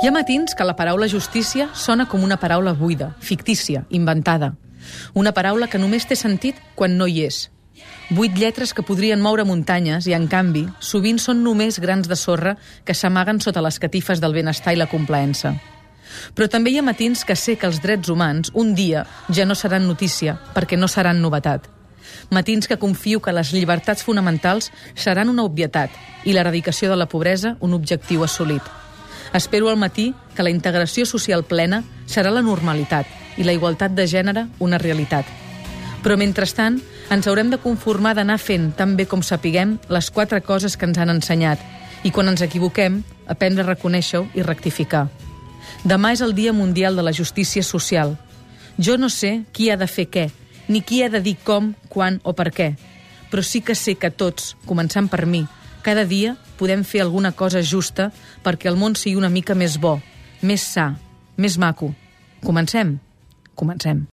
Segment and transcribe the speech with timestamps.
[0.00, 4.54] Hi ha matins que la paraula justícia sona com una paraula buida, fictícia, inventada.
[5.12, 7.50] Una paraula que només té sentit quan no hi és.
[8.08, 12.56] Vuit lletres que podrien moure muntanyes i, en canvi, sovint són només grans de sorra
[12.88, 15.52] que s'amaguen sota les catifes del benestar i la complaença.
[16.32, 19.52] Però també hi ha matins que sé que els drets humans un dia ja no
[19.54, 21.68] seran notícia perquè no seran novetat.
[22.32, 25.92] Matins que confio que les llibertats fonamentals seran una obvietat
[26.24, 28.79] i l'eradicació de la pobresa un objectiu assolit.
[29.34, 33.06] Espero al matí que la integració social plena serà la normalitat
[33.38, 35.24] i la igualtat de gènere una realitat.
[36.02, 36.80] Però, mentrestant,
[37.12, 40.98] ens haurem de conformar d'anar fent tan bé com sapiguem les quatre coses que ens
[40.98, 41.60] han ensenyat
[42.02, 45.08] i, quan ens equivoquem, aprendre a reconèixer-ho i rectificar.
[45.84, 48.16] Demà és el Dia Mundial de la Justícia Social.
[48.78, 50.30] Jo no sé qui ha de fer què,
[50.68, 52.72] ni qui ha de dir com, quan o per què,
[53.30, 55.44] però sí que sé que tots, començant per mi,
[55.82, 58.10] cada dia podem fer alguna cosa justa
[58.44, 59.98] perquè el món sigui una mica més bo,
[60.42, 60.92] més sa,
[61.36, 61.94] més maco.
[62.44, 62.98] Comencem?
[63.54, 64.06] Comencem.